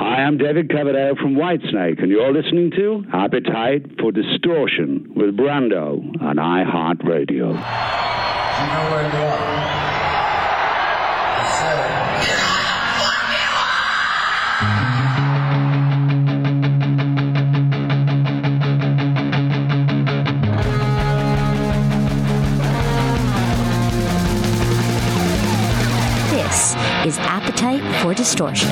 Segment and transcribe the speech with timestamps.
[0.00, 6.00] I am David Coverdale from Whitesnake, and you're listening to Appetite for Distortion with Brando
[6.22, 7.28] on iHeartRadio.
[7.28, 7.54] You know
[8.90, 9.60] where you are.
[11.36, 12.00] I said,
[26.30, 26.74] This
[27.04, 28.70] is Appetite for Distortion.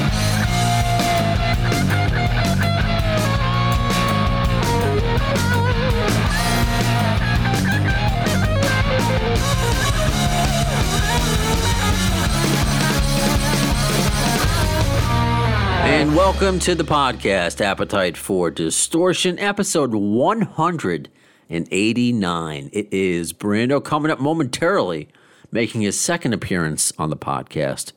[15.88, 22.70] And welcome to the podcast, Appetite for Distortion, episode 189.
[22.74, 25.08] It is Brando coming up momentarily,
[25.50, 27.92] making his second appearance on the podcast,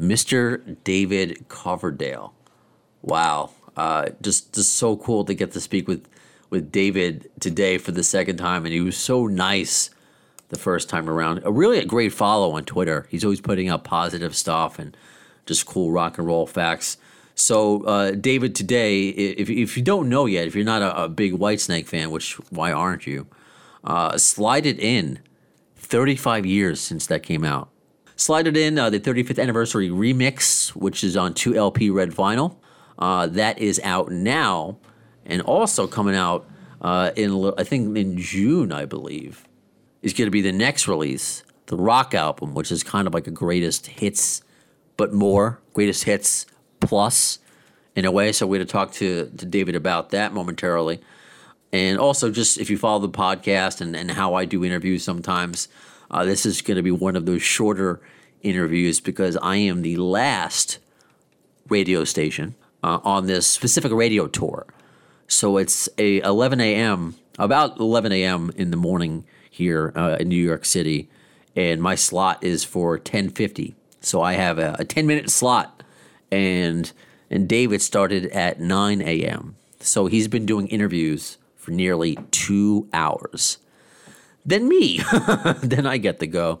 [0.00, 0.78] Mr.
[0.84, 2.32] David Coverdale.
[3.02, 3.50] Wow.
[3.76, 6.08] Uh, just, just so cool to get to speak with,
[6.48, 8.64] with David today for the second time.
[8.64, 9.90] And he was so nice
[10.48, 11.42] the first time around.
[11.44, 13.06] A really a great follow on Twitter.
[13.10, 14.96] He's always putting up positive stuff and
[15.44, 16.96] just cool rock and roll facts.
[17.38, 21.08] So, uh, David, today, if, if you don't know yet, if you're not a, a
[21.08, 23.28] big Whitesnake fan, which why aren't you?
[23.84, 25.20] Uh, Slide It In,
[25.76, 27.70] 35 years since that came out.
[28.16, 32.56] Slide It In, uh, the 35th anniversary remix, which is on 2LP red vinyl.
[32.98, 34.78] Uh, that is out now,
[35.24, 36.44] and also coming out
[36.82, 39.46] uh, in, I think, in June, I believe,
[40.02, 43.28] is going to be the next release, the rock album, which is kind of like
[43.28, 44.42] a greatest hits,
[44.96, 46.44] but more greatest hits
[46.88, 47.38] plus
[47.94, 48.32] in a way.
[48.32, 51.02] So we're going to talk to, to David about that momentarily.
[51.70, 55.68] And also, just if you follow the podcast and, and how I do interviews sometimes,
[56.10, 58.00] uh, this is going to be one of those shorter
[58.42, 60.78] interviews because I am the last
[61.68, 64.66] radio station uh, on this specific radio tour.
[65.26, 67.16] So it's a 11 a.m.
[67.38, 68.50] about 11 a.m.
[68.56, 71.10] in the morning here uh, in New York City,
[71.54, 73.74] and my slot is for 10:50.
[74.00, 75.77] So I have a, a 10 minute slot,
[76.30, 76.92] and
[77.30, 79.56] and David started at 9 a.m.
[79.80, 83.58] So he's been doing interviews for nearly two hours.
[84.46, 85.00] Then me,
[85.62, 86.60] then I get to go.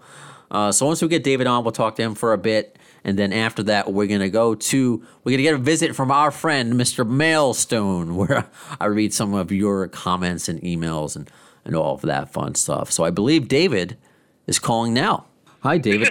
[0.50, 2.76] Uh, so once we get David on, we'll talk to him for a bit.
[3.04, 6.30] And then after that, we're to go to, we're to get a visit from our
[6.30, 7.08] friend, Mr.
[7.08, 8.50] Mailstone, where
[8.80, 11.30] I read some of your comments and emails and,
[11.64, 12.90] and all of that fun stuff.
[12.90, 13.96] So I believe David
[14.46, 15.26] is calling now.
[15.60, 16.08] Hi, David.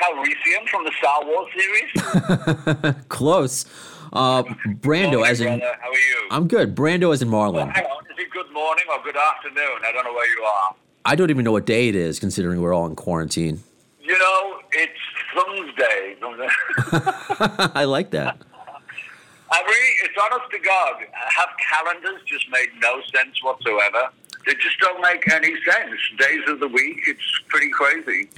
[0.00, 3.04] This is Brando Calrissian from the Star Wars series.
[3.08, 3.66] Close.
[4.12, 5.76] Uh, Brando, Morning, as in, brother.
[5.80, 6.28] How are you?
[6.30, 6.74] I'm good.
[6.74, 7.70] Brando, as in Marlon.
[7.72, 9.78] Hang on, is it good morning or good afternoon?
[9.84, 10.74] I don't know where you are.
[11.04, 13.62] I don't even know what day it is, considering we're all in quarantine.
[14.00, 14.92] You know, it's
[15.34, 16.16] Thursday.
[17.74, 18.36] I like that.
[19.52, 20.94] I really, it's honest to God.
[21.12, 24.10] Have calendars just made no sense whatsoever?
[24.46, 26.00] They just don't make any sense.
[26.18, 28.30] Days of the week, it's pretty crazy.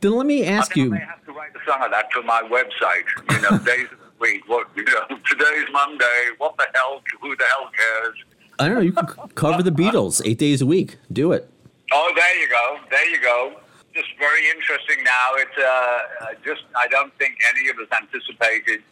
[0.00, 0.94] Then let me ask think you.
[0.94, 3.04] I have to write a song of that for my website.
[3.30, 4.48] You know, days of the week.
[4.48, 6.28] What you know, today's Monday.
[6.38, 7.02] What the hell?
[7.20, 8.14] Who the hell cares?
[8.58, 8.80] I don't know.
[8.82, 10.96] You can cover the Beatles eight days a week.
[11.12, 11.48] Do it.
[11.92, 12.78] Oh, there you go.
[12.90, 13.54] There you go.
[13.94, 15.30] Just very interesting now.
[15.34, 18.82] It's uh, uh, just, I don't think any of us anticipated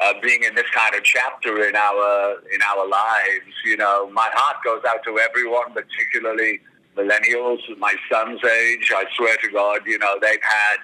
[0.00, 3.52] uh, being in this kind of chapter in our in our lives.
[3.64, 6.60] You know, my heart goes out to everyone, particularly
[6.96, 8.92] millennials, my son's age.
[8.94, 10.78] I swear to God, you know, they've had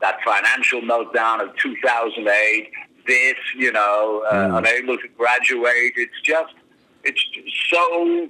[0.00, 2.70] that financial meltdown of 2008.
[3.06, 5.94] This, you know, uh, unable to graduate.
[5.96, 6.54] It's just,
[7.04, 7.24] it's
[7.70, 8.28] so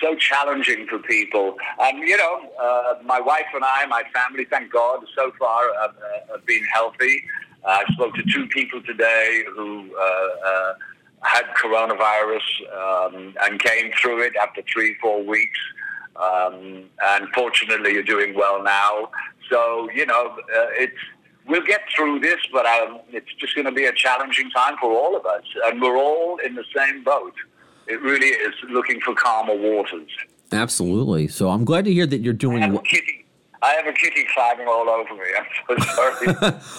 [0.00, 1.56] so challenging for people.
[1.78, 5.90] Um, you know, uh, my wife and I, my family, thank God, so far have,
[5.90, 7.22] uh, have been healthy.
[7.64, 10.02] Uh, I spoke to two people today who uh,
[10.48, 10.74] uh,
[11.22, 12.40] had coronavirus
[12.72, 15.58] um, and came through it after three, four weeks.
[16.20, 19.10] Um, and fortunately, you're doing well now.
[19.50, 20.96] So, you know, uh, it's
[21.46, 24.92] we'll get through this, but um, it's just going to be a challenging time for
[24.92, 25.42] all of us.
[25.64, 27.34] And we're all in the same boat.
[27.86, 30.10] It really is looking for calmer waters.
[30.52, 31.28] Absolutely.
[31.28, 32.72] So I'm glad to hear that you're doing.
[32.72, 32.82] well.
[32.82, 33.19] kitty.
[33.62, 35.20] I have a kitty climbing all over me.
[35.68, 36.36] I'm so sorry.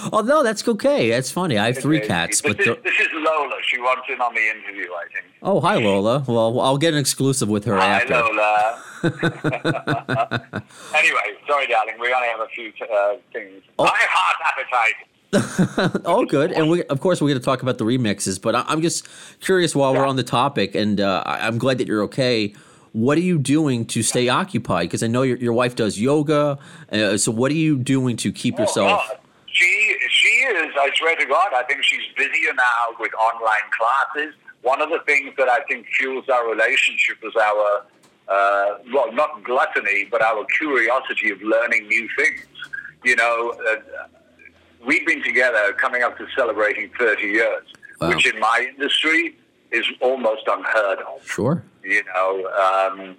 [0.14, 1.10] oh no, that's okay.
[1.12, 1.58] That's funny.
[1.58, 2.08] I have three Okay.
[2.08, 3.56] cats, This but is, this is Lola.
[3.68, 5.26] She wants in on the interview, I think.
[5.44, 6.24] oh hi Lola.
[6.28, 8.14] Well, I'll get an exclusive with her after.
[8.16, 8.34] Hi, after.
[8.34, 8.84] Lola.
[10.96, 11.96] anyway, sorry, darling.
[12.00, 13.62] We only have a few uh, things.
[13.78, 13.86] Oh.
[13.86, 16.02] My heart appetite.
[16.06, 16.52] oh, good.
[16.52, 18.42] And we, of course, we're going to talk about the remixes.
[18.42, 19.08] But I, I'm just
[19.40, 22.54] curious while we're on the topic, and uh, I'm glad that you're okay.
[22.94, 24.90] What are you doing to stay occupied?
[24.90, 26.60] Because I know your, your wife does yoga.
[26.92, 29.02] Uh, so what are you doing to keep yourself?
[29.04, 29.18] Oh, God.
[29.48, 33.68] She she is is, I swear to God, I think she's busier now with online
[33.78, 34.34] classes.
[34.62, 37.86] One of the things that I think fuels our relationship is our,
[38.28, 42.46] uh, well, not gluttony, but our curiosity of learning new things.
[43.04, 44.08] You know, uh,
[44.86, 47.64] we've been together coming up to celebrating 30 years,
[48.00, 48.10] Wow.
[48.10, 49.36] which in my industry
[49.72, 51.26] is almost unheard of.
[51.26, 51.64] Sure.
[51.84, 53.16] You know, um,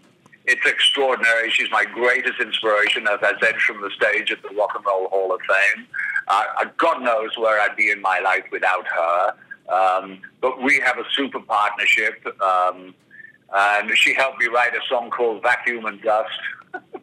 [0.46, 1.50] it's extraordinary.
[1.50, 5.08] She's my greatest inspiration, as I said from the stage at the Rock and Roll
[5.08, 5.86] Hall of Fame.
[6.28, 9.34] Uh, uh, God knows where I'd be in my life without her.
[9.68, 12.26] Um, but we have a super partnership.
[12.42, 12.94] Um,
[13.54, 16.30] and she helped me write a song called Vacuum and Dust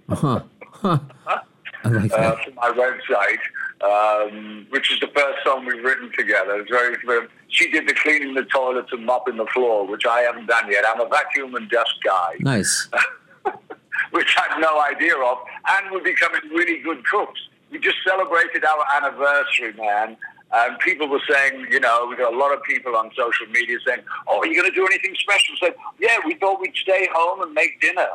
[0.09, 0.41] Huh.
[0.61, 0.99] Huh.
[1.83, 3.39] I like uh, for my website,
[3.81, 6.59] um, which is the first song we've written together.
[6.59, 10.21] It's very, very, she did the cleaning the toilets and mopping the floor, which I
[10.21, 10.83] haven't done yet.
[10.87, 12.35] I'm a vacuum and dust guy.
[12.39, 12.89] Nice.
[14.11, 15.37] which I had no idea of,
[15.69, 17.39] and we're becoming really good cooks.
[17.71, 20.17] We just celebrated our anniversary, man.
[20.51, 23.77] And people were saying, you know, we got a lot of people on social media
[23.85, 26.75] saying, "Oh, are you going to do anything special?" I said, "Yeah, we thought we'd
[26.75, 28.07] stay home and make dinner."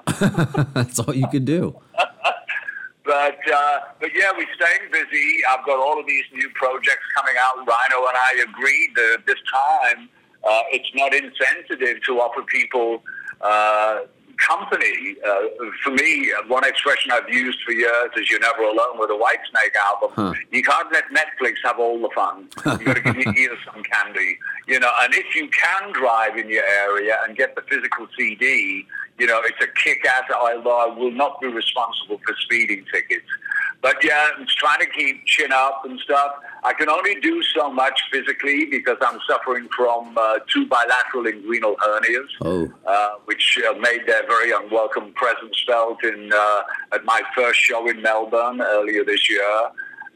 [0.75, 1.79] That's all you could do.
[3.05, 5.43] But uh, but yeah, we're staying busy.
[5.51, 7.57] I've got all of these new projects coming out.
[7.59, 10.09] Rhino and I agreed that this time
[10.43, 13.03] uh, it's not insensitive to offer people
[13.43, 14.01] uh,
[14.37, 15.17] company.
[15.27, 19.15] Uh, for me, one expression I've used for years is "You're never alone" with a
[19.15, 20.11] Whitesnake album.
[20.15, 20.35] Huh.
[20.51, 22.49] You can't let Netflix have all the fun.
[22.67, 24.91] You've got to give your ears some candy, you know.
[25.03, 28.87] And if you can drive in your area and get the physical CD,
[29.19, 30.25] you know, it's a kick-ass.
[30.35, 33.27] Although I will not be responsible for speeding tickets,
[33.83, 36.33] but yeah, I'm trying to keep chin up and stuff.
[36.65, 41.77] I can only do so much physically because I'm suffering from uh, two bilateral inguinal
[41.77, 42.73] hernias Oh.
[42.87, 46.63] uh, which uh, made their very unwelcome presence felt in uh,
[46.95, 49.43] at my first show in Melbourne earlier this year.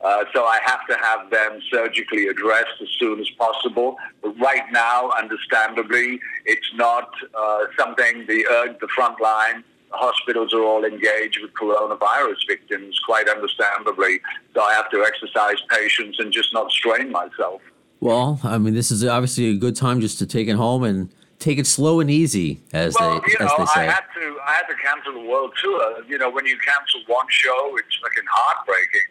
[0.00, 3.96] Uh, so I have to have them surgically addressed as soon as possible.
[4.22, 8.44] But right now, understandably, it's not uh, something the
[8.80, 14.20] the front line hospitals are all engaged with coronavirus victims, quite understandably.
[14.54, 17.60] So I have to exercise patience and just not strain myself.
[18.00, 21.08] Well, I mean, this is obviously a good time just to take it home and
[21.38, 23.86] take it slow and easy, as Well, they you as know, they I say.
[23.86, 26.04] had to I had to cancel the world tour.
[26.08, 29.08] You know, when you cancel one show, it's fucking heartbreaking.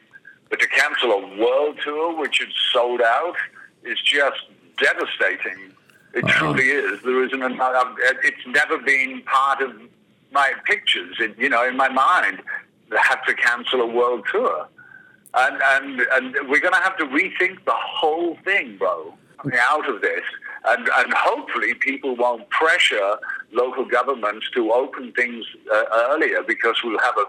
[0.49, 3.35] But to cancel a world tour, which is sold out,
[3.83, 4.39] is just
[4.77, 5.73] devastating.
[6.13, 6.39] It Uh-huh.
[6.53, 7.01] truly is.
[7.03, 7.83] There isn't another.
[8.23, 9.71] It's never been part of
[10.31, 11.15] my pictures.
[11.19, 12.41] In, you know, in my mind,
[12.95, 14.67] had to cancel a world tour,
[15.33, 19.13] and and and we're going to have to rethink the whole thing, bro.
[19.41, 20.23] Coming out of this,
[20.65, 23.17] and and hopefully people won't pressure
[23.51, 27.25] local governments to open things uh, earlier because we'll have a.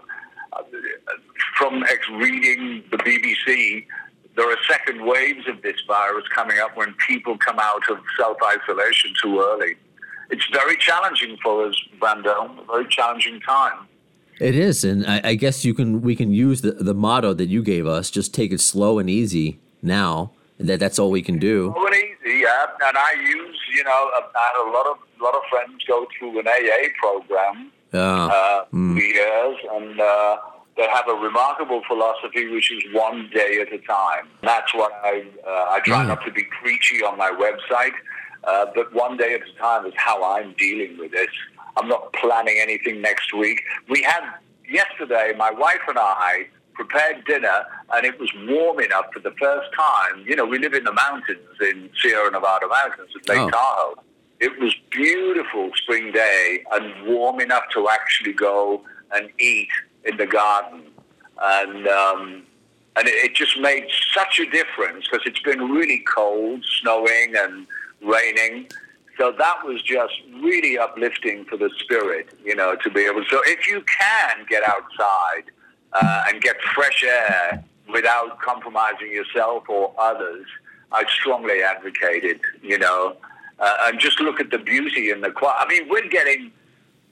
[1.57, 3.85] From ex reading the BBC,
[4.35, 8.37] there are second waves of this virus coming up when people come out of self
[8.43, 9.75] isolation too early.
[10.29, 12.59] It's very challenging for us, Brando.
[12.59, 13.87] A very challenging time.
[14.39, 17.47] It is, and I, I guess you can we can use the, the motto that
[17.49, 20.31] you gave us: just take it slow and easy now.
[20.59, 21.73] That that's all we can do.
[21.75, 22.65] Slow and easy, yeah.
[22.87, 26.39] And I use, you know, I had a lot of lot of friends go through
[26.39, 28.25] an AA program Yeah.
[28.25, 30.37] uh, for years, and uh,
[30.77, 34.27] they have a remarkable philosophy, which is one day at a time.
[34.43, 36.07] That's what I uh, I try Mm.
[36.09, 37.95] not to be preachy on my website,
[38.45, 41.29] uh, but one day at a time is how I'm dealing with this.
[41.77, 43.61] I'm not planning anything next week.
[43.87, 44.23] We had
[44.69, 49.69] yesterday, my wife and I prepared dinner, and it was warm enough for the first
[49.77, 50.23] time.
[50.25, 53.49] You know, we live in the mountains in Sierra Nevada mountains at Lake Oh.
[53.49, 54.03] Tahoe.
[54.39, 59.67] It was beautiful spring day and warm enough to actually go and eat
[60.05, 60.83] in the garden,
[61.41, 62.43] and um,
[62.95, 67.67] and it, it just made such a difference because it's been really cold, snowing, and
[68.01, 68.67] raining.
[69.17, 73.23] So that was just really uplifting for the spirit, you know, to be able.
[73.29, 75.51] So if you can get outside
[75.93, 80.45] uh, and get fresh air without compromising yourself or others,
[80.91, 82.39] I strongly advocate it.
[82.61, 83.17] You know,
[83.59, 85.59] uh, and just look at the beauty and the quality.
[85.59, 86.51] I mean, we're getting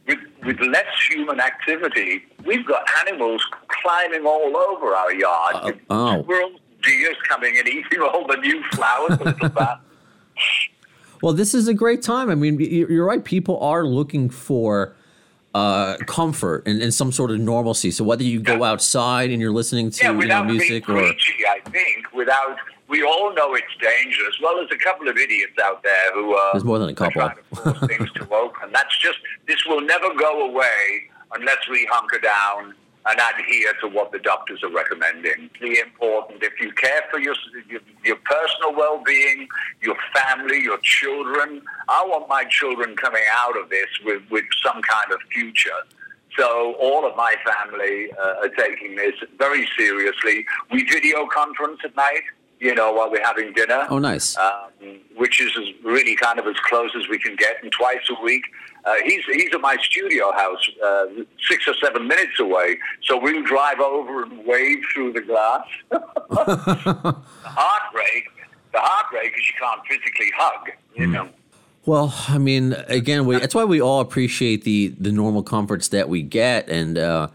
[0.08, 5.56] with, with less human activity, we've got animals climbing all over our yard.
[5.56, 6.24] Uh, oh.
[6.24, 9.18] Squirrels, deers coming and eating all the new flowers.
[11.22, 12.30] Well, this is a great time.
[12.30, 13.24] I mean, you're right.
[13.24, 14.96] People are looking for
[15.56, 17.90] uh, comfort and, and some sort of normalcy.
[17.92, 18.72] So whether you go Yeah.
[18.72, 22.14] outside and you're listening to yeah, you know, music being or preachy, I think.
[22.14, 22.58] Without,
[22.88, 24.36] we all know it's dangerous.
[24.42, 26.96] Well, there's a couple of idiots out there who uh, There's more than a are
[26.96, 27.22] couple.
[27.22, 28.72] trying to force things to open.
[28.72, 32.76] That's just this will never go away unless we hunker down
[33.10, 35.50] and adhere to what the doctors are recommending.
[35.62, 37.36] The important, if you care for your,
[37.70, 39.48] your, your personal well-being,
[39.82, 44.82] your family, your children, I want my children coming out of this with, with some
[44.82, 45.70] kind of future.
[46.38, 50.46] So all of my family uh, are taking this very seriously.
[50.72, 52.24] We video conference at night,
[52.60, 53.86] you know, while we're having dinner.
[53.90, 54.36] Oh, nice.
[54.38, 55.52] Um, which is
[55.84, 58.44] really kind of as close as we can get, and twice a week.
[58.86, 61.06] Uh, he's he's at my studio house, uh,
[61.50, 62.78] six or seven minutes away.
[63.04, 65.66] So we'll drive over and wave through the glass.
[65.90, 68.24] the heart rate,
[68.74, 71.30] the heart rate, because you can't physically hug, you know.
[71.86, 76.10] Well, I mean, again, we, that's why we all appreciate the the normal comforts that
[76.10, 77.28] we get, and uh,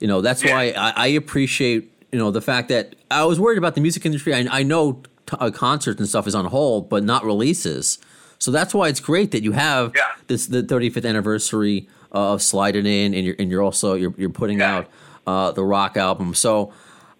[0.00, 0.54] you know that's Yeah.
[0.54, 4.04] why I, I appreciate you know the fact that I was worried about the music
[4.06, 4.34] industry.
[4.34, 7.98] I, I know t- uh, concerts and stuff is on hold, but not releases.
[8.38, 10.02] So that's why it's great that you have Yeah.
[10.26, 14.28] this the 35th anniversary of Slide It In, and you're and you're also you're you're
[14.30, 14.76] putting Yeah.
[14.76, 14.88] out
[15.26, 16.34] uh, the rock album.
[16.34, 16.72] So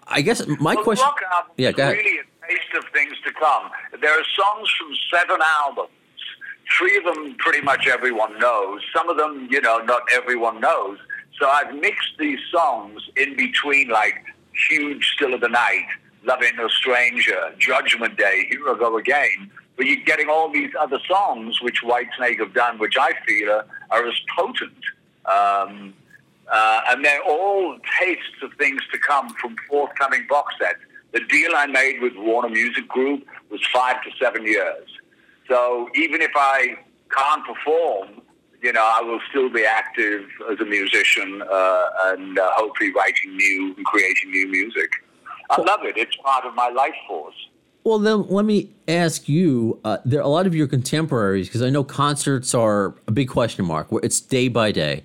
[0.06, 1.96] I guess my Well, question, Rock album yeah, is go ahead.
[1.96, 3.70] really a taste of things to come.
[4.00, 5.88] There are songs from seven albums.
[6.78, 8.80] Three of them pretty much everyone knows.
[8.94, 10.99] Some of them, you know, not everyone knows.
[11.38, 14.16] So I've mixed these songs in between, like
[14.68, 15.87] Huge Still of the Night,
[16.25, 19.50] Loving a Stranger, Judgment Day, Here I Go Again.
[19.76, 23.66] But you're getting all these other songs which Whitesnake have done, which I feel are,
[23.90, 24.73] are as potent.
[25.25, 25.94] Um,
[26.50, 30.78] uh, and they're all tastes of things to come from forthcoming box sets.
[31.12, 34.88] The deal I made with Warner Music Group was five to seven years.
[35.49, 36.76] So even if I
[37.11, 38.23] can't perform,
[38.62, 43.37] you know, I will still be active as a musician uh, and uh, hopefully writing
[43.37, 44.92] new and creating new music.
[45.50, 45.97] I love it.
[45.97, 47.35] It's part of my life force.
[47.85, 49.81] Well, then let me ask you.
[49.85, 53.28] Uh, there are a lot of your contemporaries because I know concerts are a big
[53.28, 53.90] question mark.
[53.90, 55.02] where It's day by day.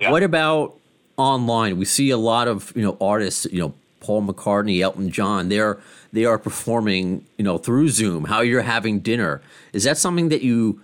[0.00, 0.10] Yeah.
[0.10, 0.74] What about
[1.18, 1.76] online?
[1.76, 3.46] We see a lot of you know artists.
[3.52, 5.50] You know, Paul McCartney, Elton John.
[5.50, 5.78] They're
[6.14, 7.26] they are performing.
[7.36, 8.24] You know, through Zoom.
[8.24, 9.42] How you're having dinner.
[9.74, 10.80] Is that something that you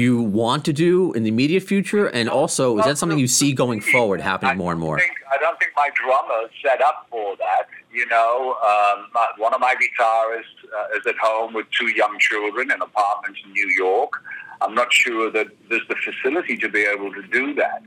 [0.00, 2.06] you want to do in the immediate future?
[2.08, 4.98] And also, is that something you see going forward happening more and more?
[4.98, 7.66] Think, I don't think my drummer is set up for that.
[7.92, 12.18] You know, um, my- one of my guitarists uh, is at home with two young
[12.18, 14.12] children in an apartment in New York.
[14.60, 17.82] I'm not sure that there's the facility to be able to do that.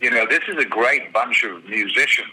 [0.00, 2.28] You know, this is a great bunch of musicians.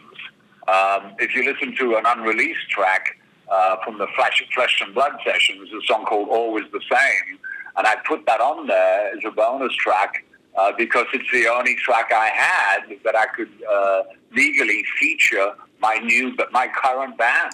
[0.67, 3.17] Um, if you listen to an unreleased track
[3.51, 7.39] uh, from the Flesh, Flesh and Blood sessions, a song called Always the Same,
[7.79, 10.25] and I put that on there as a bonus track
[10.57, 14.03] uh, because it's the only track I had that I could uh,
[14.35, 17.53] legally feature my new, but my current band.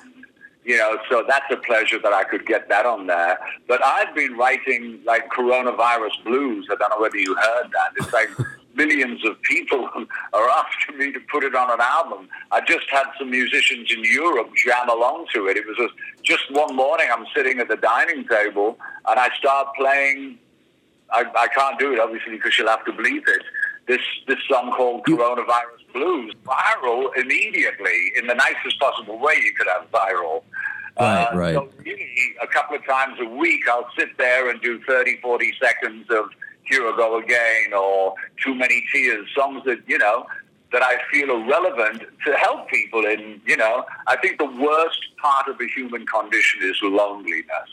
[0.63, 3.38] You know, so that's a pleasure that I could get that on there.
[3.67, 6.67] But I've been writing like coronavirus blues.
[6.72, 7.91] I don't know whether you heard that.
[7.98, 8.29] It's like
[8.75, 9.89] millions of people
[10.34, 12.27] are asking me to put it on an album.
[12.51, 15.58] I just had some musicians in Europe jam along to it.
[15.58, 15.91] It was
[16.24, 17.08] just one morning.
[17.12, 18.77] I'm sitting at the dining table
[19.08, 20.38] and I start playing.
[21.12, 23.44] I, I can't do it obviously because you'll have to bleep it.
[23.88, 29.67] This this song called Coronavirus Blues viral immediately in the nicest possible way you could
[29.67, 30.41] have viral.
[31.00, 31.53] Right, Uh, right.
[31.53, 35.53] So really, a couple of times a week, I'll sit there and do 30, 40
[35.62, 36.29] seconds of
[36.65, 40.25] Here I Go Again or Too Many Tears, songs that, you know,
[40.72, 45.00] that I feel are relevant to help people in, you know, I think the worst
[45.22, 47.69] part of the human condition is loneliness.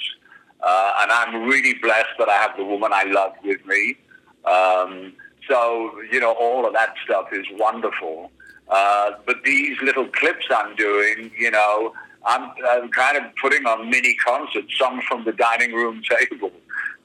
[0.63, 3.97] Uh, and I'm really blessed that I have the woman I love with me.
[4.45, 5.15] Um,
[5.49, 8.31] so, you know, all of that stuff is wonderful.
[8.69, 11.93] Uh, but these little clips I'm doing, you know,
[12.25, 16.53] I'm, I'm kind of putting on mini concerts, songs from the dining room table.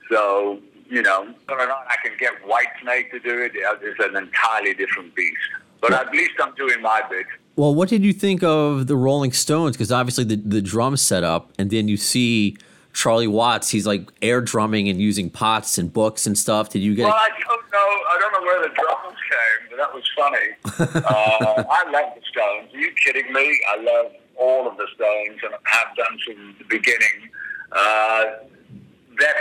[0.09, 4.15] So, you know, whether or not I can get Whitesnake to do it is an
[4.15, 5.37] entirely different beast.
[5.81, 7.27] But at least I'm doing my bit.
[7.55, 9.75] Well, what did you think of the Rolling Stones?
[9.75, 12.57] Because obviously the the drum setup, and then you see
[12.93, 13.69] Charlie Watts.
[13.69, 16.69] He's like air drumming and using pots and books and stuff.
[16.69, 17.05] Did you get?
[17.05, 17.77] Well, I don't know.
[17.77, 21.03] I don't know where the drums came, but that was funny.
[21.05, 22.73] uh, I love the Stones.
[22.73, 23.59] Are you kidding me?
[23.71, 27.29] I love all of the Stones and have done from the beginning.
[27.71, 28.23] Uh,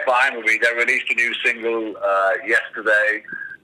[0.07, 0.59] fine with me.
[0.63, 3.23] They released a new single uh, yesterday.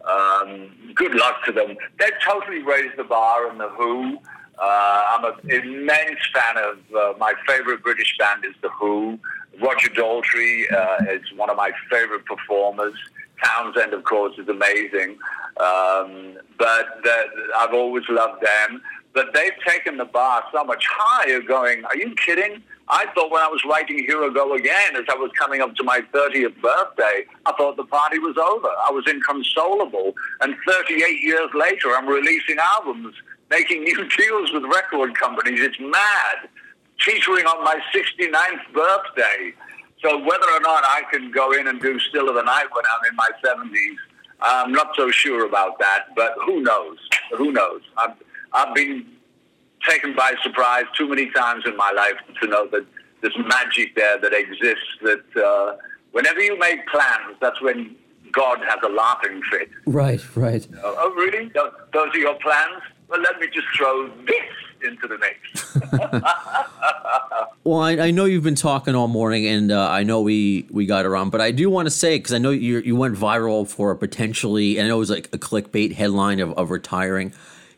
[0.08, 1.76] Um, good luck to them.
[1.98, 4.18] They've totally raised the bar in the Who.
[4.58, 9.18] Uh, I'm an immense fan of uh, my favorite British band is the Who.
[9.60, 12.94] Roger Daltrey uh, is one of my favorite performers.
[13.42, 15.18] Townshend, of course, is amazing.
[15.60, 16.86] Um, but
[17.56, 18.82] I've always loved them.
[19.14, 22.62] But they've taken the bar so much higher, going, are you kidding?
[22.92, 25.82] I thought when I was writing Here Go Again, as I was coming up to
[25.82, 28.68] my 30th birthday, I thought the party was over.
[28.68, 30.12] I was inconsolable.
[30.42, 33.14] And 38 years later, I'm releasing albums
[33.48, 35.60] making new deals with record companies.
[35.62, 36.50] It's mad.
[37.00, 39.54] Featuring on my 69th birthday.
[40.04, 42.84] So whether or not I can go in and do Still of the Night when
[42.84, 43.96] I'm in my 70s,
[44.42, 46.08] I'm not so sure about that.
[46.14, 46.98] But who knows?
[47.38, 47.80] Who knows?
[47.96, 48.16] I've,
[48.52, 49.06] I've been
[49.88, 52.86] taken by surprise too many times in my life to know that
[53.20, 54.98] there's magic there that exists.
[55.02, 55.76] That uh,
[56.12, 57.96] whenever you make plans, that's when
[58.32, 59.70] God has a laughing fit.
[59.86, 60.66] Right, right.
[60.82, 61.50] Oh, oh, really?
[61.54, 62.82] Those, are your plans?
[63.08, 65.78] Well, let me just throw this into the mix.
[67.64, 70.84] Well, I, I know you've been talking all morning, and uh, I know we, we
[70.84, 73.68] got around, but I do want to say because I know you you went viral
[73.68, 77.32] for a potentially, and it was like a clickbait headline of, of retiring.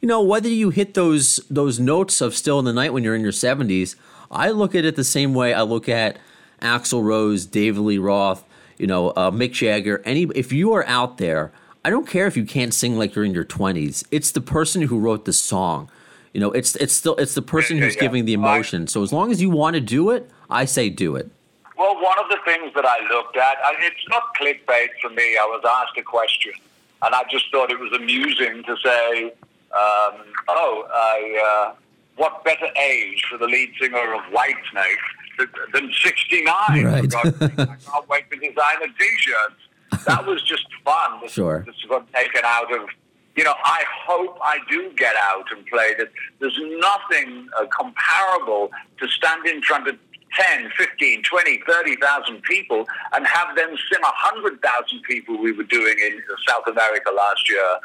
[0.05, 3.15] You know, whether you hit those those notes of "Still of the Night" when you're
[3.15, 3.97] in your 70s,
[4.31, 6.19] I look at it the same way I look at
[6.61, 8.45] Axl Rose, David Lee Roth,
[8.77, 10.03] you know, uh, Mick Jagger.
[10.05, 11.53] Any if you are out there,
[11.87, 14.05] I don't care if you can't sing like you're in your 20s.
[14.11, 15.89] It's the person who wrote the song.
[16.35, 18.39] You know, it's it's still it's the person Yeah, who's yeah, giving the yeah.
[18.41, 18.87] emotion.
[18.87, 21.31] So as long as you want to do it, I say do it.
[21.79, 25.39] Well, one of the things that I looked at, I, it's not clickbait for me.
[25.39, 26.53] I was asked a question,
[27.01, 29.33] and I just thought it was amusing to say,
[29.75, 31.75] um, "Oh, I, uh,
[32.17, 35.05] what better age for the lead singer of Whitesnake
[35.39, 37.03] th- than 69?" Right.
[37.03, 40.05] For God's sake, I can't wait to design a T-shirt.
[40.07, 41.21] That was just fun.
[41.23, 41.65] This, Sure.
[41.67, 42.89] This got taken out of.
[43.37, 45.93] You know, I hope I do get out and play.
[45.99, 49.97] That there's nothing uh, comparable to stand in front of
[50.37, 56.23] 10, 15, 20, 30,000 people and have them sing 100,000 people we were doing in
[56.49, 57.79] South America last year,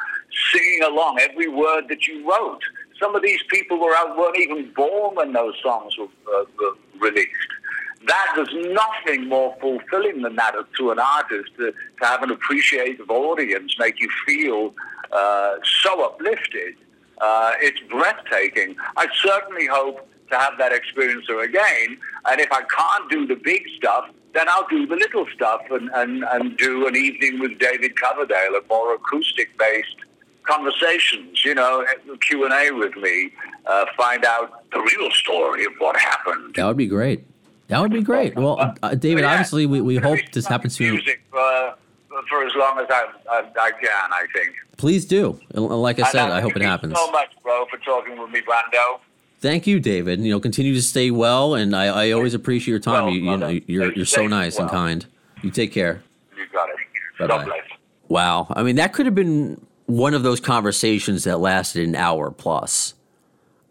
[0.52, 2.62] singing along every word that you wrote.
[3.00, 6.76] Some of these people were out, weren't even born when those songs were, uh, were
[7.00, 7.30] released.
[8.08, 13.10] That there's nothing more fulfilling than that to an artist to, to have an appreciative
[13.10, 14.74] audience make you feel
[15.12, 16.76] uh, so uplifted.
[17.20, 18.76] Uh, it's breathtaking.
[18.96, 21.98] I certainly hope to have that experience again.
[22.26, 25.90] And if I can't do the big stuff, then I'll do the little stuff and,
[25.96, 29.96] and, and do an evening with David Coverdale, a more acoustic-based
[30.44, 31.86] conversations, you know,
[32.22, 33.32] Q&A with me,
[33.66, 36.56] uh, find out the real story of what happened.
[36.56, 37.26] That would be great.
[37.68, 38.36] That would be great.
[38.36, 39.32] Well, uh, David, Yeah.
[39.32, 40.94] obviously, we, we hope this happens to you.
[40.94, 41.76] Music for,
[42.30, 44.56] for as long as I, I, I can, I think.
[44.78, 45.40] Please do.
[45.54, 46.96] Like I said, And I hope it thank you happens.
[46.98, 49.00] so much, bro, for talking with me, Brando.
[49.40, 50.20] Thank you, David.
[50.22, 53.06] You know, continue to stay well, and I, I always appreciate your time.
[53.06, 55.06] Well, you, you know, you're you're so nice and kind.
[55.42, 56.04] You take care.
[56.38, 56.76] You got it.
[57.28, 57.62] Bye-bye.
[58.10, 58.48] Wow.
[58.50, 62.96] I mean, that could have been one of those conversations that lasted an hour plus.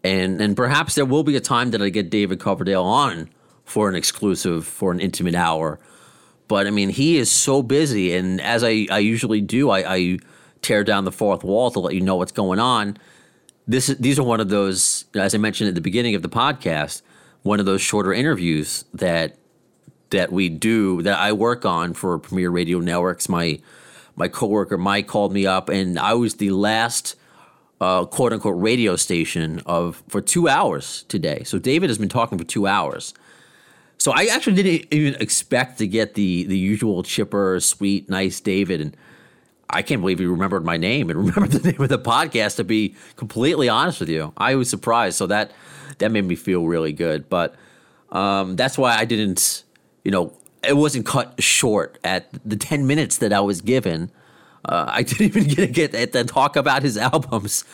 [0.02, 3.28] And and perhaps there will be a time that I get David Coverdale on
[3.64, 5.78] for an exclusive, for an intimate hour.
[6.46, 10.18] But I mean, he is so busy, and as I, I usually do, I, I
[10.62, 12.96] tear down the fourth wall to let you know what's going on.
[13.68, 17.02] This these are one of those, as I mentioned at the beginning of the podcast,
[17.42, 19.36] one of those shorter interviews that
[20.10, 23.28] that we do that I work on for Premier Radio Networks.
[23.28, 23.60] My
[24.16, 27.14] my coworker Mike called me up, and I was the last
[27.78, 31.42] uh, quote unquote radio station of for two hours today.
[31.44, 33.12] So David has been talking for two hours.
[33.98, 38.80] So I actually didn't even expect to get the the usual chipper, sweet, nice David,
[38.80, 38.96] and
[39.70, 42.56] I can't believe he remembered my name and remembered the name of the podcast.
[42.56, 45.16] To be completely honest with you, I was surprised.
[45.16, 45.52] So that
[45.98, 47.28] that made me feel really good.
[47.28, 47.54] But
[48.10, 49.64] um, that's why I didn't,
[50.04, 50.32] you know,
[50.66, 54.10] it wasn't cut short at the ten minutes that I was given.
[54.64, 57.64] Uh, I didn't even get to get to talk about his albums,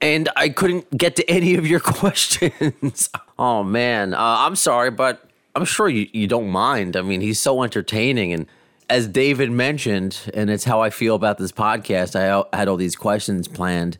[0.00, 3.10] and I couldn't get to any of your questions.
[3.38, 6.96] oh man, uh, I'm sorry, but I'm sure you, you don't mind.
[6.96, 8.46] I mean, he's so entertaining, and
[8.88, 12.14] as David mentioned, and it's how I feel about this podcast.
[12.16, 13.98] I had all these questions planned.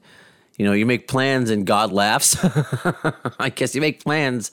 [0.59, 2.37] You know, you make plans and God laughs.
[3.38, 4.51] I guess you make plans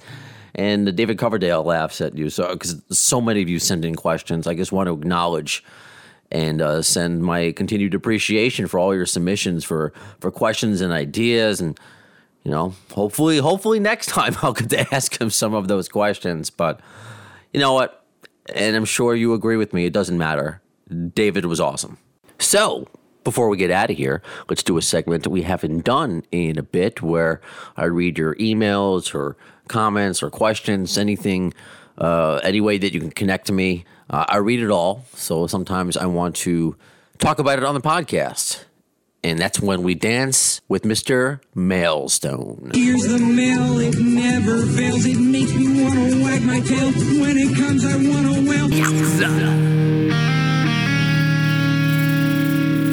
[0.56, 2.30] and David Coverdale laughs at you.
[2.30, 5.63] So, because so many of you send in questions, I just want to acknowledge
[6.32, 11.62] and uh, send my continued appreciation for all your submissions for for questions and ideas
[11.62, 11.80] and
[12.43, 16.50] you know hopefully hopefully next time i'll get to ask him some of those questions
[16.50, 16.82] but
[17.54, 18.03] you know what
[18.53, 20.62] and i'm sure you agree with me it doesn't matter.
[21.15, 21.97] David was awesome.
[22.39, 22.88] So
[23.23, 26.58] before we get out of here let's do a segment that we haven't done in
[26.58, 27.39] a bit where
[27.77, 31.53] i read your emails or comments or questions anything
[31.97, 33.86] uh, any way that you can connect to me.
[34.10, 36.75] Uh, i read it all so sometimes i want to
[37.19, 38.65] talk about it on the podcast
[39.24, 45.06] and that's when we dance with mr mailstone Here's the mail, it never fails.
[45.06, 46.92] It makes me wanna wag my tail.
[46.92, 48.70] When it comes, I wanna wail.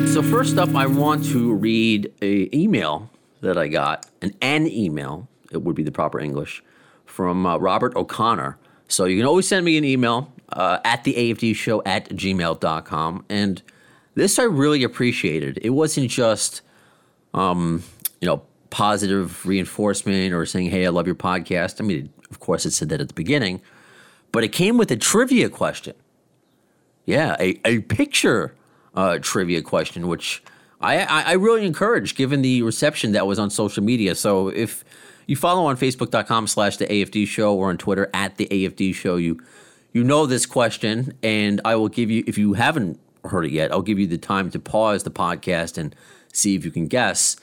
[0.09, 3.09] So first up, I want to read a email
[3.41, 6.63] that I got, an an email, it would be the proper English,
[7.07, 8.59] from uh, Robert O'Connor.
[8.89, 13.25] So you can always send me an email uh, at the AFD show at gmail.com.
[13.29, 13.63] And
[14.15, 15.59] this I really appreciated.
[15.63, 16.63] It wasn't just,
[17.35, 17.83] um,
[18.21, 21.81] you know, positive reinforcement or saying, hey, I love your podcast.
[21.81, 23.61] I mean, of course, it said that at the beginning,
[24.33, 25.95] but it came with a trivia question.
[27.05, 28.55] Yeah, a, a picture
[28.95, 30.43] uh, trivia question, which
[30.81, 34.15] I, I, I really encourage given the reception that was on social media.
[34.15, 34.85] So if
[35.27, 39.17] you follow on Facebook.com slash the AFD show or on Twitter at the AFD show,
[39.17, 39.41] you
[39.93, 43.73] you know this question, and I will give you if you haven't heard it yet,
[43.73, 45.95] I'll give you the time to pause the podcast and
[46.33, 47.37] see if you can guess.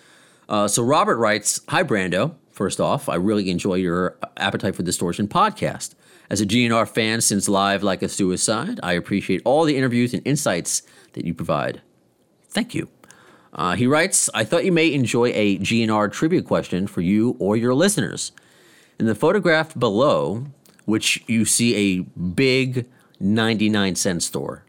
[0.50, 2.36] Uh, so Robert writes, Hi Brando.
[2.52, 5.94] First off, I really enjoy your Appetite for Distortion podcast.
[6.30, 10.26] As a GNR fan since Live Like a Suicide, I appreciate all the interviews and
[10.26, 10.82] insights
[11.14, 11.82] that you provide.
[12.50, 12.90] Thank you.
[13.54, 17.56] Uh, he writes, I thought you may enjoy a GNR trivia question for you or
[17.56, 18.32] your listeners.
[19.00, 20.48] In the photograph below,
[20.86, 22.88] which you see a big
[23.20, 24.64] 99 cent store,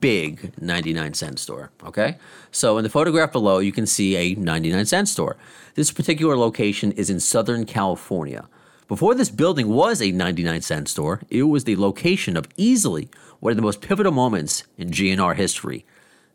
[0.00, 1.70] big 99 cent store.
[1.84, 2.16] Okay.
[2.50, 5.36] So in the photograph below, you can see a 99 cent store.
[5.74, 8.48] This particular location is in Southern California.
[8.88, 13.52] Before this building was a 99 cent store, it was the location of easily one
[13.52, 15.86] of the most pivotal moments in GNR history.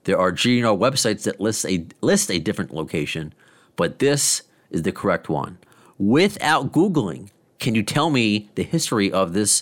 [0.06, 3.34] There are GNR websites that list a, list a different location,
[3.76, 5.58] but this is the correct one.
[5.98, 9.62] Without Googling, can you tell me the history of this,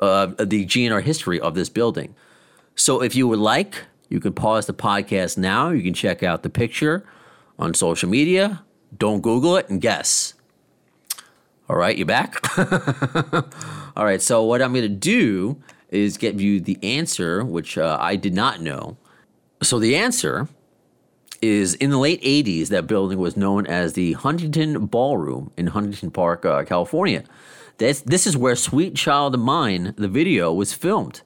[0.00, 2.14] uh, the GNR history of this building?
[2.74, 5.70] So if you would like, you can pause the podcast now.
[5.70, 7.04] You can check out the picture
[7.58, 8.62] on social media.
[8.96, 10.34] Don't Google it and guess.
[11.68, 12.36] All right, you back?
[13.96, 17.96] All right, so what I'm going to do is give you the answer, which uh,
[18.00, 18.96] I did not know.
[19.62, 20.48] So the answer
[21.40, 26.10] is in the late 80s, that building was known as the Huntington Ballroom in Huntington
[26.10, 27.24] Park, uh, California.
[27.78, 31.22] This, this is where Sweet Child of Mine, the video, was filmed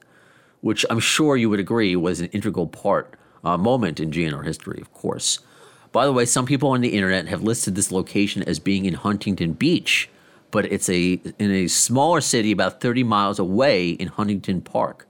[0.61, 4.79] which I'm sure you would agree was an integral part, uh, moment in GNR history,
[4.81, 5.39] of course.
[5.91, 8.93] By the way, some people on the internet have listed this location as being in
[8.93, 10.09] Huntington Beach,
[10.51, 15.07] but it's a in a smaller city about 30 miles away in Huntington Park.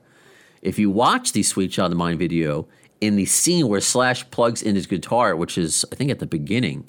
[0.62, 2.66] If you watch the Sweet Child of the Mine video,
[3.00, 6.26] in the scene where Slash plugs in his guitar, which is I think at the
[6.26, 6.88] beginning,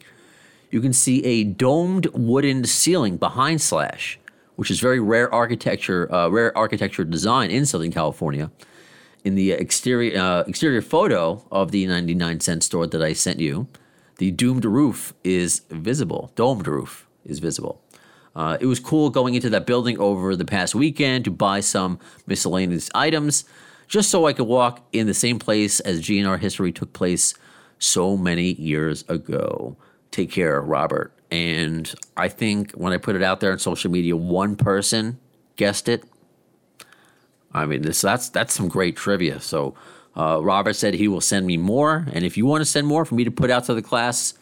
[0.72, 4.20] you can see a domed wooden ceiling behind Slash
[4.60, 8.52] which is very rare architecture, uh, rare architecture design in Southern California.
[9.24, 13.68] In the exterior uh, exterior photo of the 99 cent store that I sent you,
[14.18, 16.34] the doomed roof is visible.
[16.36, 17.82] Domed roof is visible.
[18.36, 21.98] Uh, it was cool going into that building over the past weekend to buy some
[22.28, 23.46] miscellaneous items,
[23.88, 27.34] just so I could walk in the same place as GNR history took place
[27.78, 29.78] so many years ago.
[30.12, 31.14] Take care, Robert.
[31.32, 35.20] And I think when I put it out there on social media, one person
[35.56, 36.04] guessed it.
[37.52, 39.40] I mean, this that's that's some great trivia.
[39.40, 39.76] So
[40.16, 43.06] uh, Robert said he will send me more, and if you want to send more
[43.06, 44.34] for me to put out to the class,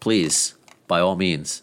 [0.00, 0.54] please,
[0.86, 1.62] by all means.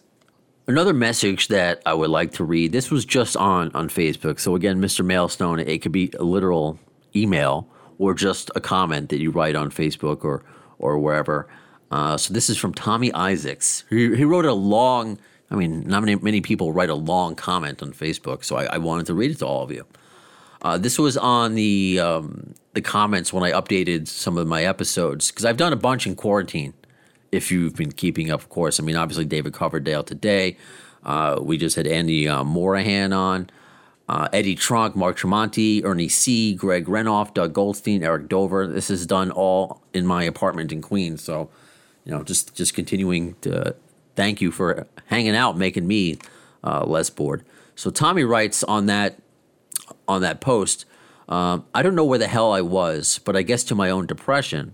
[0.68, 2.72] Another message that I would like to read.
[2.72, 4.40] This was just on on Facebook.
[4.40, 5.04] So again, Mr.
[5.04, 6.80] Mailstone, it could be a literal
[7.16, 10.44] email or just a comment that you write on Facebook or
[10.78, 11.48] or wherever.
[11.92, 13.84] Uh, so this is from Tommy Isaacs.
[13.90, 17.82] He, he wrote a long, I mean, not many, many people write a long comment
[17.82, 19.86] on Facebook, so I, I wanted to read it to all of you.
[20.62, 25.32] Uh, this was on the um, the comments when I updated some of my episodes
[25.32, 26.74] because I've done a bunch in quarantine.
[27.32, 28.80] If you've been keeping up, of course.
[28.80, 30.58] I mean, obviously David Coverdale today.
[31.04, 33.50] Uh, we just had Andy uh, Morahan on,
[34.10, 38.68] uh, Eddie Trunk, Mark Tremonti, Ernie C, Greg Renoff, Doug Goldstein, Eric Dover.
[38.68, 41.24] This is done all in my apartment in Queens.
[41.24, 41.50] So
[42.04, 43.76] you know, just just continuing to
[44.16, 46.18] thank you for hanging out, making me
[46.64, 47.46] uh, less bored.
[47.76, 49.20] So Tommy writes on that
[50.08, 50.86] on that post.
[51.28, 54.08] Um, I don't know where the hell I was, but I guess to my own
[54.08, 54.74] depression,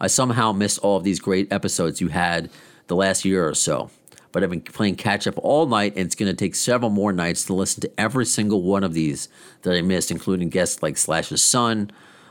[0.00, 2.48] I somehow missed all of these great episodes you had
[2.86, 3.90] the last year or so.
[4.30, 7.12] But I've been playing catch up all night, and it's going to take several more
[7.12, 9.28] nights to listen to every single one of these
[9.62, 11.90] that I missed, including guests like Slash's son,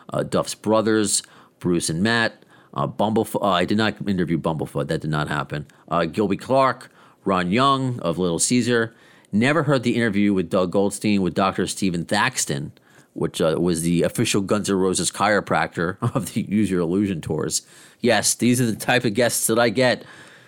[0.09, 1.23] uh, Duff's brothers,
[1.59, 2.44] Bruce and Matt,
[2.75, 3.41] uh, Bumblefoot.
[3.41, 4.87] Uh, I did not interview Bumblefoot.
[4.87, 5.65] That did not happen.
[5.87, 6.91] Uh, Gilby Clarke,
[7.23, 8.93] Ron Young of Little Caesar.
[9.31, 11.67] Never heard the interview with Doug Goldstein with Dr.
[11.67, 12.71] Stephen Thaxton,
[13.13, 17.63] which uh, was the official Guns N' Roses chiropractor of the Use Your Illusion tours.
[17.99, 20.05] Yes, these are the type of guests that I get.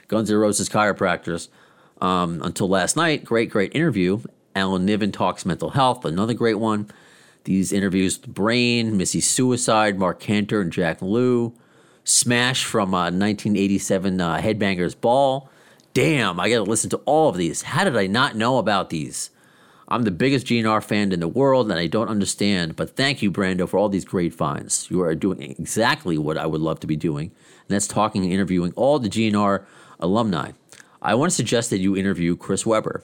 [0.08, 1.50] Guns N' Roses chiropractors.
[2.00, 4.22] Um, until last night, great, great interview.
[4.56, 6.90] Alan Niven talks mental health, another great one.
[7.44, 11.54] These interviews with Brain, Missy Suicide, Marc Canter, and Jack Lue.
[12.08, 15.50] Smash from uh, 1987 uh, Headbangers Ball,
[15.94, 17.64] damn, I got to listen to all of these.
[17.64, 19.30] How did I not know about these?
[19.90, 22.78] I'm the biggest GNR fan in the world, and I don't understand.
[22.78, 24.90] But thank you, Brando, for all these great finds.
[24.90, 28.32] You are doing exactly what I would love to be doing, and that's talking and
[28.32, 29.66] interviewing all the GNR
[30.00, 30.52] alumni.
[31.02, 33.04] I want to suggest that you interview Chris Weber.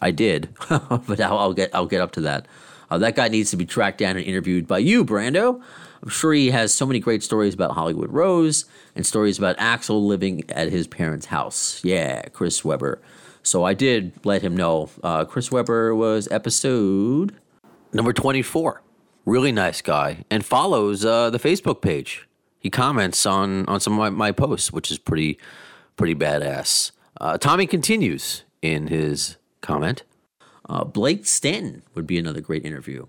[0.00, 2.46] I did, but I'll, I'll get I'll get up to that.
[2.90, 5.62] Uh, that guy needs to be tracked down and interviewed by you, Brando.
[6.02, 10.06] I'm sure he has so many great stories about Hollywood Rose and stories about Axl
[10.06, 11.82] living at his parents' house.
[11.84, 13.00] Yeah, Chris Weber.
[13.42, 14.90] So I did let him know.
[15.02, 17.34] Uh, Chris Weber was episode
[17.92, 18.82] number 24.
[19.24, 22.28] Really nice guy and follows uh, the Facebook page.
[22.58, 25.38] He comments on, on some of my, my posts, which is pretty
[25.96, 26.92] pretty badass.
[27.20, 30.04] Uh, Tommy continues in his comment.
[30.68, 33.06] Uh, Blake Stanton would be another great interview.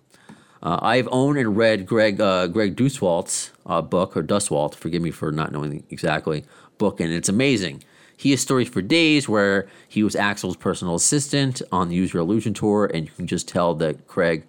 [0.61, 4.75] Uh, I've owned and read Greg uh, Greg Duswalt's uh, book or Duswalt.
[4.75, 6.43] Forgive me for not knowing exactly
[6.77, 7.83] book, and it's amazing.
[8.15, 12.21] He has stories for days where he was Axl's personal assistant on the Use Your
[12.21, 14.45] Illusion tour, and you can just tell that Craig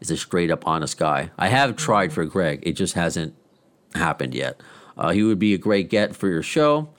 [0.00, 1.30] is a straight up honest guy.
[1.38, 3.34] I have tried for Greg, it just hasn't
[3.94, 4.60] happened yet.
[4.98, 6.90] Uh, he would be a great get for your show.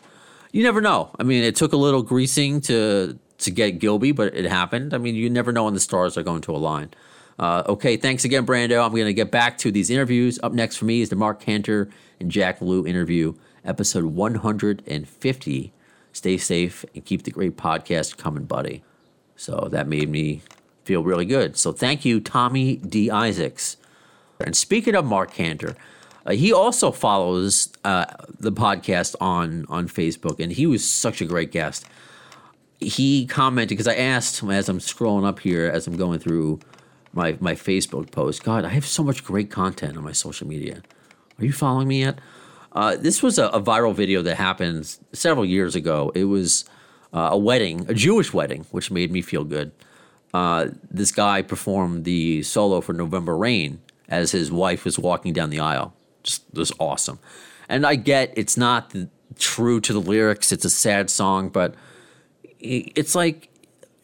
[0.51, 1.11] You never know.
[1.19, 4.93] I mean, it took a little greasing to to get Gilby, but it happened.
[4.93, 6.91] I mean, you never know when the stars are going to align.
[7.37, 8.83] Uh, okay, thanks again, Brando.
[8.83, 10.39] I'm going to get back to these interviews.
[10.41, 13.33] Up next for me is the Marc Canter and Jack Lue interview,
[13.65, 15.73] episode 150.
[16.13, 18.83] Stay safe and keep the great podcast coming, buddy.
[19.35, 20.41] So that made me
[20.85, 21.57] feel really good.
[21.57, 23.11] So thank you, Tommy D.
[23.11, 23.75] Isaacs.
[24.39, 25.75] And speaking of Marc Canter,
[26.25, 28.05] uh, he also follows uh,
[28.39, 31.85] the podcast on on Facebook, and he was such a great guest.
[32.79, 36.59] He commented because I asked as I'm scrolling up here as I'm going through
[37.15, 38.43] my my Facebook post.
[38.43, 40.81] God, I have so much great content on my social media.
[41.39, 42.19] Are you following me yet?
[42.71, 46.11] Uh, this was a, a, viral video that happened several years ago.
[46.13, 46.65] It was
[47.13, 49.71] uh, a wedding, a Jewish wedding, which made me feel good.
[50.33, 55.49] Uh, this guy performed the solo for November Rain as his wife was walking down
[55.49, 55.93] the aisle.
[56.23, 57.19] Just was awesome.
[57.69, 59.07] And I get it's not the,
[59.39, 60.51] true to the lyrics.
[60.51, 61.75] It's a sad song, but
[62.59, 63.49] it's like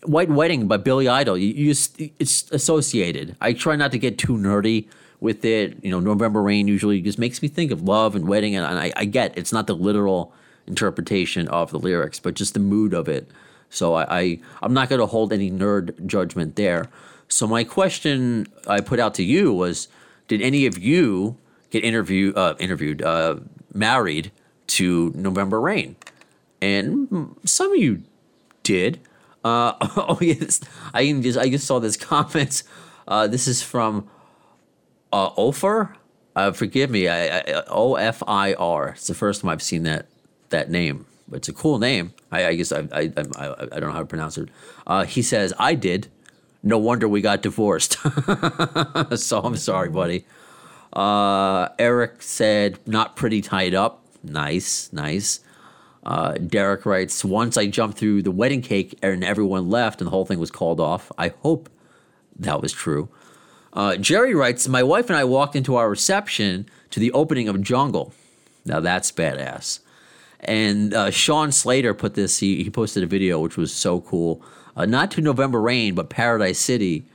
[0.04, 1.38] White Wedding by Billy Idol.
[1.38, 3.36] You, you just, it's associated.
[3.40, 4.88] I try not to get too nerdy
[5.20, 5.78] with it.
[5.84, 8.92] You know, November Rain usually just makes me think of love and wedding, and, I,
[8.96, 10.34] I, get it's not the literal
[10.68, 13.30] interpretation of the lyrics, but just the mood of it.
[13.70, 16.90] So I, I I'm not going to hold any nerd judgment there.
[17.28, 19.88] So my question I put out to you was,
[20.28, 21.38] did any of you
[21.70, 23.38] get interview uh, interviewed uh,
[23.74, 24.32] married
[24.68, 25.96] to November Rain?
[26.62, 28.04] And some of you
[28.64, 29.00] did.
[29.44, 30.62] Uh, oh yes,
[30.94, 32.64] I just I just saw this comment.
[33.08, 34.10] Uh, this is from
[35.12, 35.96] uh, Ofer.
[36.36, 38.90] Uh, forgive me, I, O F I R.
[38.90, 40.08] It's the first time I've seen that
[40.50, 41.06] that name.
[41.32, 42.14] It's a cool name.
[42.32, 44.50] I, I guess I, I, I I don't know how to pronounce it.
[44.88, 46.08] Uh, he says I did.
[46.64, 47.94] No wonder we got divorced.
[49.18, 50.26] so I'm sorry, buddy.
[50.94, 54.06] Uh, Eric said not pretty tied up.
[54.24, 55.40] Nice, nice.
[56.04, 60.12] Uh, Derek writes, once I jumped through the wedding cake and everyone left and the
[60.12, 61.12] whole thing was called off.
[61.18, 61.70] I hope
[62.40, 63.10] that was true.
[63.74, 67.62] Uh, Jerry writes, my wife and I walked into our reception to the opening of
[67.62, 68.14] Jungle.
[68.66, 69.80] Now that's badass.
[70.40, 74.42] And uh, Sean Slater put this, he, he posted a video which was so cool.
[74.76, 77.06] Uh, not to November Rain, but Paradise City.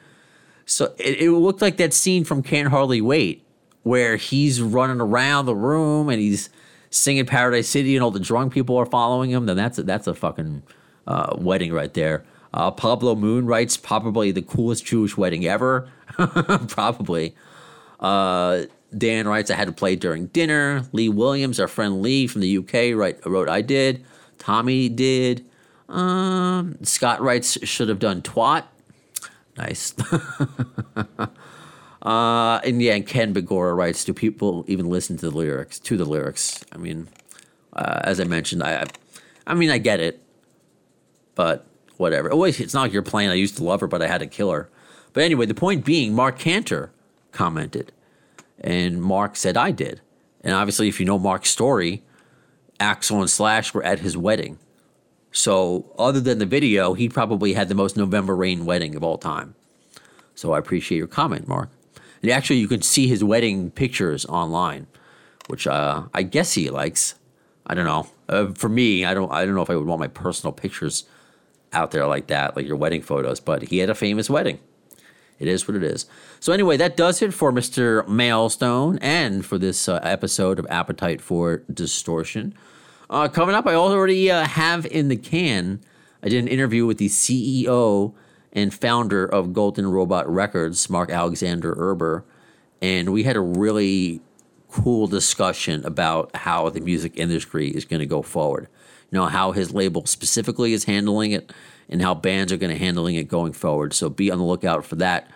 [0.64, 3.42] So it, it looked like that scene from Can't Hardly Wait
[3.82, 6.50] where he's running around the room and he's
[6.96, 10.06] singing Paradise City and all the drunk people are following him, then that's a, that's
[10.06, 10.62] a fucking
[11.06, 12.24] uh, wedding right there.
[12.54, 15.90] Uh, Pablo Moon writes probably the coolest Jewish wedding ever.
[16.68, 17.34] probably.
[18.00, 18.62] Uh,
[18.96, 20.84] Dan writes I had to play during dinner.
[20.92, 24.04] Lee Williams, our friend Lee from the UK, write, wrote I did.
[24.38, 25.44] Tommy did.
[25.88, 28.64] Um, Scott writes should have done twat.
[29.56, 29.94] Nice.
[32.02, 35.78] Uh, and yeah, and Ken Begora writes, "Do people even listen to the lyrics?
[35.80, 36.64] To the lyrics?
[36.72, 37.08] I mean,
[37.72, 38.84] uh, as I mentioned, I,
[39.46, 40.22] I mean, I get it,
[41.34, 42.32] but whatever.
[42.32, 43.30] Oh, it's not like you're playing.
[43.30, 44.68] I used to love her, but I had to kill her.
[45.12, 46.92] But anyway, the point being, Marc Canter
[47.32, 47.92] commented,
[48.60, 50.00] and Mark said I did.
[50.42, 52.02] And obviously, if you know Mark's story,
[52.78, 54.58] Axl and Slash were at his wedding.
[55.32, 59.18] So, other than the video, he probably had the most November Rain wedding of all
[59.18, 59.54] time.
[60.34, 61.70] So, I appreciate your comment, Mark.
[62.30, 64.86] Actually, you can see his wedding pictures online,
[65.48, 67.14] which uh, I guess he likes.
[67.66, 68.08] I don't know.
[68.28, 69.30] Uh, for me, I don't.
[69.32, 71.04] I don't know if I would want my personal pictures
[71.72, 73.40] out there like that, like your wedding photos.
[73.40, 74.60] But he had a famous wedding.
[75.38, 76.06] It is what it is.
[76.40, 78.06] So anyway, that does it for Mr.
[78.08, 82.54] Mailstone and for this uh, episode of Appetite for Distortion.
[83.10, 85.80] Uh, coming up, I already uh, have in the can.
[86.22, 88.14] I did an interview with the CEO
[88.56, 92.24] and founder of Golden Robot Records, Mark Alexander Erber,
[92.80, 94.22] and we had a really
[94.70, 98.68] cool discussion about how the music industry is going to go forward.
[99.10, 101.52] You know, how his label specifically is handling it
[101.88, 103.92] and how bands are going to handling it going forward.
[103.92, 105.30] So be on the lookout for that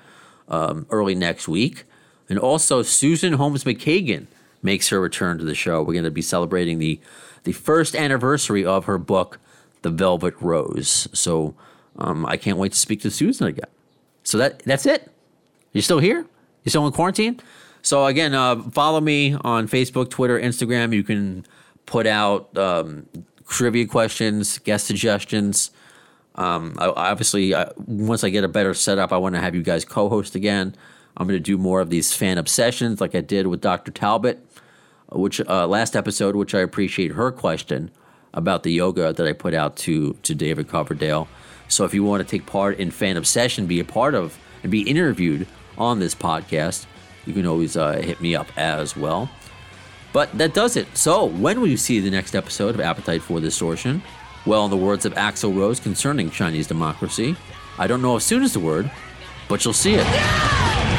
[0.49, 1.85] um, early next week.
[2.29, 4.27] And also, Susan Holmes McKagan
[4.63, 5.83] makes her return to the show.
[5.83, 7.01] We're going to be celebrating the
[7.45, 9.39] the first anniversary of her book,
[9.81, 11.09] The Velvet Rose.
[11.13, 11.55] So
[12.01, 13.69] um, I can't wait to speak to Susan again.
[14.23, 15.11] So that that's it.
[15.73, 16.27] You're still here?
[16.65, 17.41] You're still in quarantine?
[17.83, 20.93] So again, uh, follow me on Facebook, Twitter, Instagram.
[20.93, 21.47] You can
[21.87, 23.07] put out um,
[23.49, 25.71] trivia questions, guest suggestions.
[26.35, 29.63] Um, I, obviously, I, once I get a better setup, I want to have you
[29.63, 30.75] guys co-host again.
[31.17, 33.91] I'm going to do more of these fan obsessions, like I did with Dr.
[33.91, 34.45] Talbot,
[35.11, 37.91] which uh, last episode, which I appreciate her question
[38.33, 41.29] about the yoga that I put out to to David Coverdale.
[41.71, 44.71] So if you want to take part in fan obsession, be a part of and
[44.71, 45.47] be interviewed
[45.79, 46.87] on this podcast,
[47.25, 49.31] you can always uh, hit me up as well.
[50.13, 50.97] But that does it.
[50.97, 54.03] So, when will you see the next episode of Appetite for Distortion?
[54.45, 57.37] Well, in the words of Axl Rose concerning Chinese democracy,
[57.79, 58.91] I don't know as soon as the word,
[59.49, 60.05] but you'll see it.
[60.05, 60.90] Thanks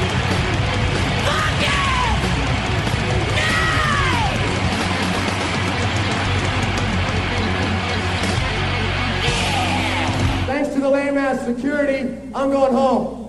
[12.34, 13.21] I'm going home.